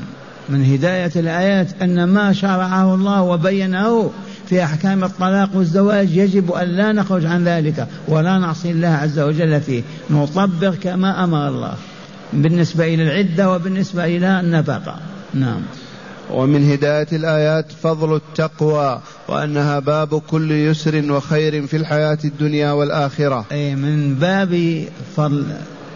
من 0.49 0.65
هداية 0.73 1.11
الآيات 1.15 1.81
أن 1.81 2.03
ما 2.03 2.33
شرعه 2.33 2.95
الله 2.95 3.21
وبينه 3.21 4.11
في 4.49 4.63
أحكام 4.63 5.03
الطلاق 5.03 5.49
والزواج 5.53 6.17
يجب 6.17 6.51
أن 6.51 6.67
لا 6.67 6.91
نخرج 6.91 7.25
عن 7.25 7.43
ذلك 7.43 7.87
ولا 8.07 8.37
نعصي 8.37 8.71
الله 8.71 8.87
عز 8.87 9.19
وجل 9.19 9.61
فيه. 9.61 9.81
نطبق 10.09 10.73
كما 10.73 11.23
أمر 11.23 11.47
الله. 11.47 11.73
بالنسبة 12.33 12.93
إلى 12.93 13.03
العدة 13.03 13.51
وبالنسبة 13.51 14.05
إلى 14.05 14.39
النفقة. 14.39 14.95
نعم. 15.33 15.61
ومن 16.33 16.71
هداية 16.71 17.07
الآيات 17.11 17.71
فضل 17.83 18.15
التقوى 18.15 19.01
وأنها 19.27 19.79
باب 19.79 20.19
كل 20.19 20.51
يسر 20.51 21.11
وخير 21.11 21.67
في 21.67 21.77
الحياة 21.77 22.17
الدنيا 22.25 22.71
والآخرة. 22.71 23.45
أي 23.51 23.75
من 23.75 24.15
باب 24.15 24.83
فضل 25.17 25.45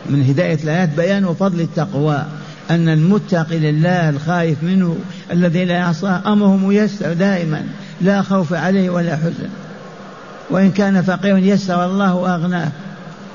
من 0.10 0.24
هداية 0.24 0.60
الآيات 0.64 0.90
بيان 0.90 1.34
فضل 1.34 1.62
التقوى 1.62 2.26
أن 2.70 2.90
المتقي 2.90 3.60
لله 3.60 4.10
الخايف 4.10 4.64
منه 4.64 4.98
الذي 5.32 5.66
لا 5.66 5.74
يعصاه 5.74 6.34
أمره 6.34 6.58
ميسر 6.58 7.14
دائما 7.14 7.64
لا 8.02 8.22
خوف 8.22 8.54
عليه 8.54 8.90
ولا 8.90 9.16
حزن. 9.16 9.50
وإن 10.50 10.72
كان 10.72 11.02
فقيرا 11.02 11.38
يسر 11.38 11.86
الله 11.86 12.16
وأغناه. 12.16 12.72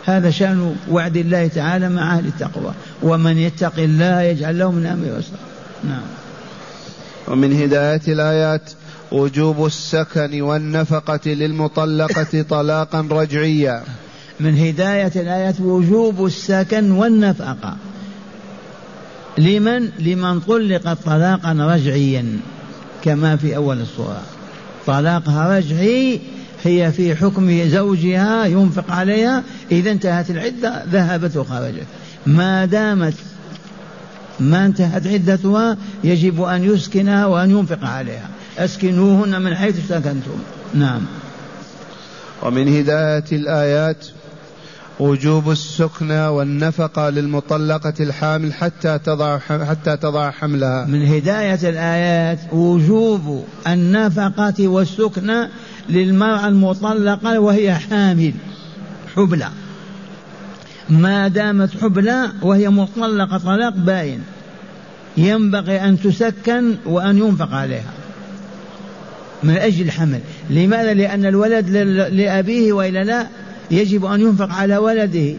هذا 0.06 0.30
شأن 0.30 0.76
وعد 0.90 1.16
الله 1.16 1.48
تعالى 1.48 1.88
مع 1.88 2.14
أهل 2.14 2.26
التقوى. 2.26 2.72
ومن 3.02 3.38
يتق 3.38 3.78
الله 3.78 4.20
يجعل 4.20 4.58
له 4.58 4.70
من 4.70 4.86
أمره 4.86 5.18
يسرا. 5.18 5.38
نعم. 5.84 6.25
ومن 7.28 7.62
هداية 7.62 8.00
الآيات 8.08 8.70
وجوب 9.12 9.66
السكن 9.66 10.42
والنفقة 10.42 11.20
للمطلقة 11.30 12.42
طلاقا 12.42 13.08
رجعيا. 13.10 13.82
من 14.40 14.58
هداية 14.58 15.12
الآيات 15.16 15.60
وجوب 15.60 16.26
السكن 16.26 16.90
والنفقة. 16.90 17.76
لمن؟ 19.38 19.88
لمن 19.98 20.40
طلق 20.40 20.92
طلاقا 20.92 21.52
رجعيا 21.52 22.40
كما 23.04 23.36
في 23.36 23.56
أول 23.56 23.80
الصورة 23.80 24.22
طلاقها 24.86 25.58
رجعي 25.58 26.20
هي 26.64 26.92
في 26.92 27.16
حكم 27.16 27.68
زوجها 27.68 28.44
ينفق 28.44 28.90
عليها 28.90 29.42
إذا 29.72 29.90
انتهت 29.90 30.30
العدة 30.30 30.84
ذهبت 30.84 31.36
وخرجت. 31.36 31.86
ما 32.26 32.64
دامت 32.64 33.14
ما 34.40 34.66
انتهت 34.66 35.06
عدتها 35.06 35.76
يجب 36.04 36.42
أن 36.42 36.64
يسكنها 36.64 37.26
وأن 37.26 37.50
ينفق 37.50 37.84
عليها. 37.84 38.28
أسكنوهن 38.58 39.42
من 39.42 39.54
حيث 39.54 39.88
سكنتم. 39.88 40.38
نعم. 40.74 41.00
ومن 42.42 42.78
هداية 42.78 43.24
الآيات 43.32 44.06
وجوب 45.00 45.50
السكنى 45.50 46.26
والنفقة 46.26 47.10
للمطلقة 47.10 47.94
الحامل 48.00 48.52
حتى 48.52 48.98
تضع 48.98 49.38
حتى 49.38 49.96
تضع 49.96 50.30
حملها. 50.30 50.86
من 50.86 51.06
هداية 51.06 51.68
الآيات 51.68 52.38
وجوب 52.52 53.44
النفقة 53.66 54.68
والسكنى 54.68 55.48
للمرأة 55.88 56.48
المطلقة 56.48 57.40
وهي 57.40 57.74
حامل 57.74 58.32
حبلى. 59.16 59.48
ما 60.88 61.28
دامت 61.28 61.70
حبلى 61.82 62.28
وهي 62.42 62.68
مطلقة 62.68 63.38
طلاق 63.38 63.74
باين. 63.76 64.20
ينبغي 65.16 65.80
أن 65.80 66.00
تسكن 66.00 66.74
وأن 66.86 67.18
ينفق 67.18 67.54
عليها. 67.54 67.92
من 69.42 69.56
أجل 69.56 69.84
الحمل. 69.84 70.20
لماذا؟ 70.50 70.94
لأن 70.94 71.26
الولد 71.26 71.70
لأبيه 72.12 72.72
وإلا 72.72 73.04
لا 73.04 73.26
يجب 73.70 74.04
أن 74.04 74.20
ينفق 74.20 74.52
على 74.52 74.76
ولده. 74.76 75.34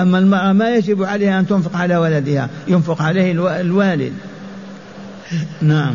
أما 0.00 0.18
المرأة 0.18 0.52
ما 0.52 0.76
يجب 0.76 1.02
عليها 1.02 1.40
أن 1.40 1.46
تنفق 1.46 1.76
على 1.76 1.96
ولدها. 1.96 2.50
ينفق 2.68 3.02
عليه 3.02 3.32
الوالد. 3.60 4.12
نعم. 5.60 5.94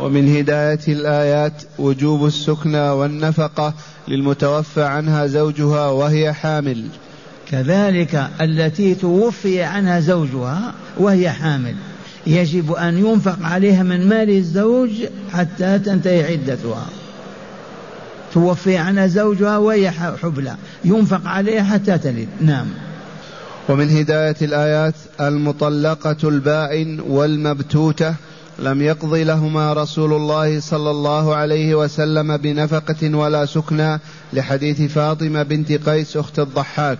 ومن 0.00 0.36
هداية 0.36 0.80
الآيات 0.88 1.62
وجوب 1.78 2.26
السكنى 2.26 2.90
والنفقة 2.90 3.74
للمتوفى 4.08 4.82
عنها 4.82 5.26
زوجها 5.26 5.86
وهي 5.86 6.32
حامل. 6.32 6.84
كذلك 7.52 8.28
التي 8.40 8.94
توفي 8.94 9.62
عنها 9.62 10.00
زوجها 10.00 10.74
وهي 10.98 11.30
حامل. 11.30 11.74
يجب 12.26 12.72
أن 12.72 12.98
ينفق 13.06 13.38
عليها 13.42 13.82
من 13.82 14.08
مال 14.08 14.30
الزوج 14.30 14.90
حتى 15.32 15.78
تنتهي 15.78 16.32
عدتها. 16.32 16.86
توفي 18.34 18.76
عنها 18.76 19.06
زوجها 19.06 19.58
وهي 19.58 19.90
حبلى. 19.90 20.56
ينفق 20.84 21.26
عليها 21.26 21.62
حتى 21.62 21.98
تلد. 21.98 22.28
نعم. 22.40 22.66
ومن 23.68 23.96
هداية 23.96 24.36
الآيات 24.42 24.94
المطلقة 25.20 26.28
البائن 26.28 27.00
والمبتوتة 27.00 28.14
لم 28.58 28.82
يقض 28.82 29.14
لهما 29.14 29.72
رسول 29.72 30.12
الله 30.12 30.60
صلى 30.60 30.90
الله 30.90 31.34
عليه 31.34 31.74
وسلم 31.74 32.36
بنفقة 32.36 33.16
ولا 33.16 33.46
سكنى 33.46 34.00
لحديث 34.32 34.82
فاطمة 34.82 35.42
بنت 35.42 35.72
قيس 35.88 36.16
أخت 36.16 36.38
الضحاك. 36.38 36.98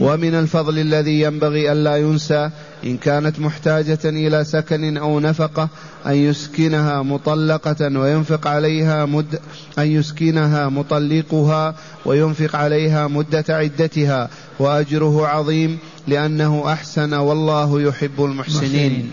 ومن 0.00 0.34
الفضل 0.34 0.78
الذي 0.78 1.20
ينبغي 1.20 1.72
ألا 1.72 1.96
ينسى 1.96 2.50
إن 2.84 2.96
كانت 2.96 3.40
محتاجة 3.40 3.98
إلى 4.04 4.44
سكن 4.44 4.96
أو 4.96 5.20
نفقة 5.20 5.68
أن 6.06 6.14
يسكنها 6.14 7.02
مطلقة 7.02 7.98
وينفق 7.98 8.46
عليها 8.46 9.06
مد 9.06 9.40
أن 9.78 9.86
يسكنها 9.86 10.68
مطلقها 10.68 11.74
وينفق 12.06 12.56
عليها 12.56 13.06
مدة 13.06 13.44
عدتها. 13.48 14.28
وأجره 14.58 15.26
عظيم 15.26 15.78
لأنه 16.08 16.72
أحسن 16.72 17.14
والله 17.14 17.80
يحب 17.80 18.24
المحسنين. 18.24 19.10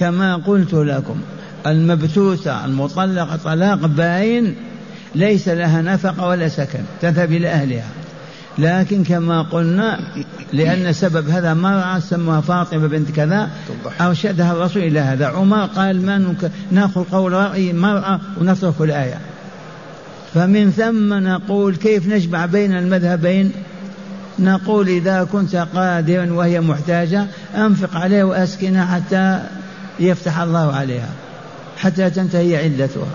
كما 0.00 0.36
قلت 0.36 0.74
لكم 0.74 1.20
المبتوتة 1.66 2.64
المطلقة 2.64 3.36
طلاق 3.36 3.86
باين 3.86 4.54
ليس 5.14 5.48
لها 5.48 5.82
نفقة 5.82 6.26
ولا 6.26 6.48
سكن 6.48 6.80
تذهب 7.00 7.32
إلى 7.32 7.48
أهلها. 7.48 7.88
لكن 8.58 9.04
كما 9.04 9.42
قلنا 9.42 10.00
لأن 10.52 10.92
سبب 10.92 11.28
هذا 11.28 11.54
مرأة 11.54 11.98
سموها 11.98 12.40
فاطمة 12.40 12.86
بنت 12.86 13.10
كذا 13.10 13.50
أرشدها 14.00 14.52
الرسول 14.52 14.82
إلى 14.82 15.00
هذا. 15.00 15.26
عمر 15.26 15.64
قال 15.64 16.06
ما 16.06 16.34
نأخذ 16.70 17.04
قول 17.04 17.32
رأي 17.32 17.72
مرأة 17.72 18.20
ونترك 18.40 18.74
الآية. 18.80 19.18
فمن 20.34 20.70
ثم 20.70 21.14
نقول 21.14 21.76
كيف 21.76 22.08
نجمع 22.08 22.46
بين 22.46 22.72
المذهبين؟ 22.72 23.52
نقول 24.38 24.88
إذا 24.88 25.28
كنت 25.32 25.56
قادرا 25.56 26.32
وهي 26.32 26.60
محتاجة 26.60 27.26
أنفق 27.56 27.96
عليه 27.96 28.24
وأسكنها 28.24 28.86
حتى 28.86 29.42
يفتح 30.00 30.38
الله 30.38 30.72
عليها 30.72 31.10
حتى 31.76 32.10
تنتهي 32.10 32.56
عدتها 32.56 33.08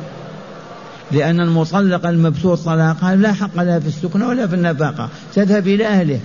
لأن 1.11 1.39
المطلقة 1.39 2.09
المبسوط 2.09 2.59
طلاقها 2.59 3.15
لا 3.15 3.33
حق 3.33 3.63
لها 3.63 3.79
في 3.79 3.87
السكن 3.87 4.21
ولا 4.21 4.47
في 4.47 4.55
النفقة 4.55 5.09
تذهب 5.35 5.67
إلى 5.67 5.87
أهلها. 5.87 6.19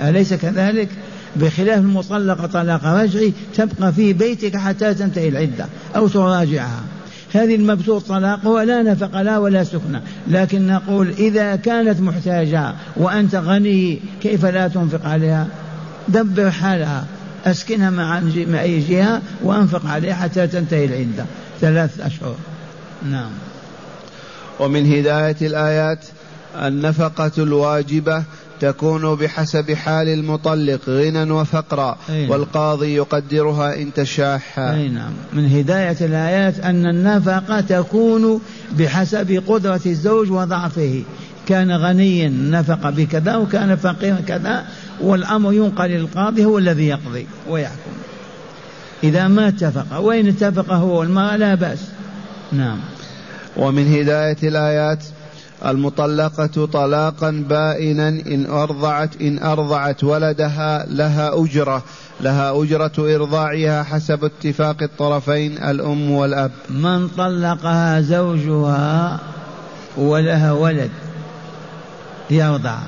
أليس 0.00 0.34
كذلك؟ 0.34 0.88
بخلاف 1.36 1.78
المطلقة 1.78 2.46
طلاق 2.46 2.84
رجعي 2.84 3.32
تبقى 3.54 3.92
في 3.92 4.12
بيتك 4.12 4.56
حتى 4.56 4.94
تنتهي 4.94 5.28
العدة 5.28 5.66
أو 5.96 6.08
تراجعها. 6.08 6.80
هذه 7.34 7.54
المبسوط 7.54 8.02
طلاقها 8.08 8.64
لا 8.64 8.82
نفق 8.82 9.22
لها 9.22 9.38
ولا 9.38 9.64
سكنة 9.64 10.02
لكن 10.28 10.66
نقول 10.66 11.10
إذا 11.18 11.56
كانت 11.56 12.00
محتاجة 12.00 12.74
وأنت 12.96 13.34
غني 13.34 14.00
كيف 14.22 14.44
لا 14.44 14.68
تنفق 14.68 15.06
عليها؟ 15.06 15.46
دبر 16.08 16.50
حالها. 16.50 17.04
أسكنها 17.44 17.90
مع 17.90 18.22
أي 18.60 18.80
جهة 18.80 19.22
وأنفق 19.42 19.86
عليها 19.86 20.14
حتى 20.14 20.46
تنتهي 20.46 20.84
العدة. 20.84 21.24
ثلاث 21.60 22.00
أشهر. 22.00 22.36
نعم. 23.10 23.30
ومن 24.60 24.92
هداية 24.92 25.36
الآيات 25.42 25.98
النفقة 26.56 27.32
الواجبة 27.38 28.22
تكون 28.60 29.14
بحسب 29.14 29.72
حال 29.72 30.08
المطلق 30.08 30.80
غنى 30.88 31.30
وفقرا 31.30 31.98
نعم. 32.08 32.30
والقاضي 32.30 32.94
يقدرها 32.94 33.74
إن 33.74 33.92
تشاح. 33.92 34.58
أي 34.58 34.88
نعم. 34.88 35.12
من 35.32 35.46
هداية 35.50 35.96
الآيات 36.00 36.60
أن 36.60 36.86
النفقة 36.86 37.60
تكون 37.60 38.40
بحسب 38.78 39.42
قدرة 39.46 39.80
الزوج 39.86 40.30
وضعفه. 40.30 41.02
كان 41.48 41.72
غنيا 41.72 42.28
نفق 42.28 42.90
بكذا 42.90 43.36
وكان 43.36 43.76
فقيرا 43.76 44.20
كذا 44.28 44.64
والأمر 45.02 45.52
ينقل 45.52 45.88
للقاضي 45.88 46.44
هو 46.44 46.58
الذي 46.58 46.88
يقضي 46.88 47.26
ويحكم. 47.48 47.92
إذا 49.04 49.28
ما 49.28 49.48
اتفق 49.48 49.98
وإن 49.98 50.28
اتفق 50.28 50.72
هو 50.72 51.00
والمرأة 51.00 51.36
لا 51.36 51.54
بأس. 51.54 51.78
نعم. 52.52 52.78
ومن 53.56 53.94
هداية 53.94 54.36
الآيات 54.42 55.04
المطلقة 55.66 56.66
طلاقا 56.66 57.44
بائنا 57.48 58.08
إن 58.08 58.46
أرضعت 58.50 59.20
إن 59.20 59.38
أرضعت 59.38 60.04
ولدها 60.04 60.86
لها 60.90 61.42
أجرة. 61.44 61.82
لها 62.20 62.62
أجرة 62.62 62.92
إرضاعها 62.98 63.82
حسب 63.82 64.24
اتفاق 64.24 64.82
الطرفين 64.82 65.58
الأم 65.58 66.10
والأب. 66.10 66.50
من 66.70 67.08
طلقها 67.08 68.00
زوجها 68.00 69.20
ولها 69.96 70.52
ولد 70.52 70.90
يرضع. 72.30 72.78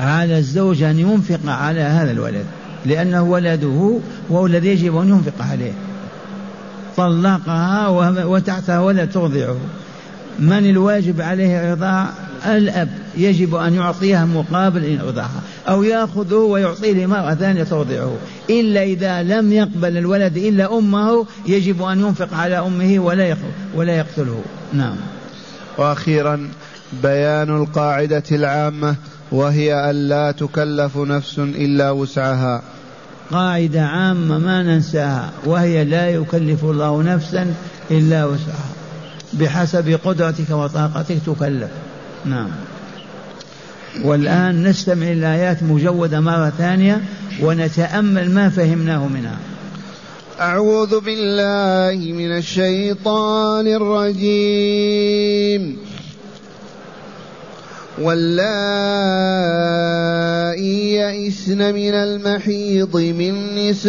على 0.00 0.38
الزوج 0.38 0.82
أن 0.82 0.98
ينفق 0.98 1.40
على 1.46 1.80
هذا 1.80 2.10
الولد 2.10 2.44
لأنه 2.86 3.22
ولده 3.22 3.98
وهو 4.30 4.46
الذي 4.46 4.68
يجب 4.68 4.96
أن 4.96 5.08
ينفق 5.08 5.44
عليه. 5.50 5.72
طلقها 6.96 7.88
وتحتها 8.24 8.80
ولد 8.80 9.12
ترضعه. 9.12 9.56
من 10.38 10.70
الواجب 10.70 11.20
عليه 11.20 11.72
إرضاع 11.72 12.08
الأب. 12.46 12.88
يجب 13.16 13.54
أن 13.54 13.74
يعطيها 13.74 14.24
مقابل 14.24 14.84
إن 14.84 15.00
أرضعها 15.00 15.40
أو 15.68 15.82
يأخذه 15.82 16.34
ويعطيه 16.34 16.92
لمرأة 16.92 17.34
ثانية 17.34 17.62
ترضعه. 17.62 18.16
إلا 18.50 18.82
إذا 18.82 19.22
لم 19.22 19.52
يقبل 19.52 19.96
الولد 19.96 20.36
إلا 20.36 20.78
أمه 20.78 21.26
يجب 21.46 21.82
أن 21.82 22.00
ينفق 22.00 22.34
على 22.34 22.58
أمه 22.58 22.98
ولا 22.98 23.36
ولا 23.74 23.96
يقتله. 23.96 24.42
نعم. 24.72 24.96
وأخيرا 25.78 26.48
بيان 27.02 27.56
القاعدة 27.56 28.22
العامة 28.32 28.96
وهي 29.32 29.90
ألا 29.90 30.32
تكلف 30.32 30.96
نفس 30.96 31.38
إلا 31.38 31.90
وسعها. 31.90 32.62
قاعدة 33.30 33.82
عامة 33.82 34.38
ما 34.38 34.62
ننساها 34.62 35.30
وهي 35.44 35.84
لا 35.84 36.10
يكلف 36.10 36.64
الله 36.64 37.02
نفسا 37.02 37.54
إلا 37.90 38.24
وسعها. 38.24 38.70
بحسب 39.32 39.98
قدرتك 40.04 40.50
وطاقتك 40.50 41.16
تكلف. 41.26 41.70
نعم. 42.24 42.50
والآن 44.04 44.62
نستمع 44.62 45.06
الآيات 45.06 45.62
مجودة 45.62 46.20
مرة 46.20 46.52
ثانية 46.58 47.00
ونتأمل 47.42 48.30
ما 48.30 48.48
فهمناه 48.48 49.08
منها. 49.08 49.36
أعوذ 50.40 51.00
بالله 51.00 52.12
من 52.12 52.36
الشيطان 52.36 53.66
الرجيم. 53.66 55.76
واللائي 58.00 59.60
يئسن 60.94 61.74
من 61.74 61.94
المحيض 61.94 62.96
من 62.96 63.54
نسائكم 63.56 63.84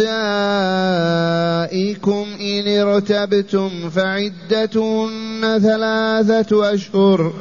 إن 2.40 2.68
ارتبتم 2.68 3.90
فعدتهن 3.90 5.58
ثلاثة 5.62 6.74
أشهر 6.74 7.32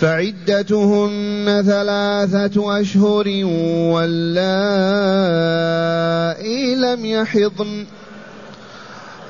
فعدتهن 0.00 1.62
ثلاثة 1.66 2.80
أشهر 2.80 3.28
واللائي 3.94 4.34
لم 6.74 7.04
يحضن 7.06 7.84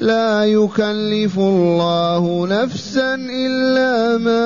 لا 0.00 0.44
يكلف 0.44 1.38
الله 1.38 2.46
نفسا 2.46 3.14
إلا 3.14 4.18
ما 4.18 4.44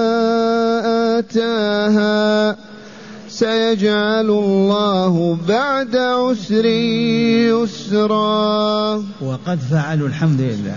آتاها. 1.19 2.57
سيجعل 3.29 4.31
الله 4.31 5.39
بعد 5.49 5.97
عسر 5.97 6.65
يسرا. 7.55 8.95
وقد 9.21 9.59
فعلوا 9.71 10.09
الحمد 10.09 10.41
لله. 10.41 10.77